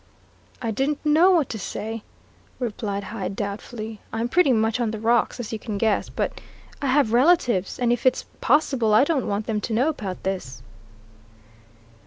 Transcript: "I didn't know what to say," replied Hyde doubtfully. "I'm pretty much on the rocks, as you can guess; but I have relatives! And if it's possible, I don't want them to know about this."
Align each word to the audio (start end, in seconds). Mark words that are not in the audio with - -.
"I 0.63 0.71
didn't 0.71 1.05
know 1.05 1.29
what 1.29 1.47
to 1.49 1.59
say," 1.59 2.01
replied 2.57 3.03
Hyde 3.03 3.35
doubtfully. 3.35 3.99
"I'm 4.11 4.29
pretty 4.29 4.51
much 4.51 4.79
on 4.79 4.89
the 4.89 4.99
rocks, 4.99 5.39
as 5.39 5.53
you 5.53 5.59
can 5.59 5.77
guess; 5.77 6.09
but 6.09 6.41
I 6.81 6.87
have 6.87 7.13
relatives! 7.13 7.77
And 7.77 7.93
if 7.93 8.07
it's 8.07 8.25
possible, 8.41 8.95
I 8.95 9.03
don't 9.03 9.27
want 9.27 9.45
them 9.45 9.61
to 9.61 9.73
know 9.73 9.89
about 9.89 10.23
this." 10.23 10.63